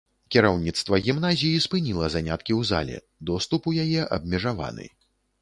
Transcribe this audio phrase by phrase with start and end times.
[0.35, 2.97] Кіраўніцтва гімназіі спыніла заняткі ў зале,
[3.33, 4.91] доступ у яе абмежаваны.